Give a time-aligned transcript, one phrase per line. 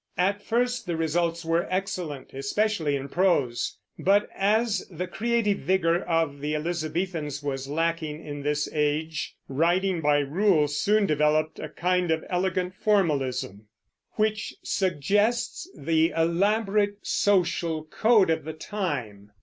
[0.17, 6.39] At first the results were excellent, especially in prose; but as the creative vigor of
[6.39, 12.25] the Elizabethans was lacking in this age, writing by rule soon developed a kind of
[12.31, 13.67] elegant formalism,
[14.13, 19.29] which suggests the elaborate social code of the time.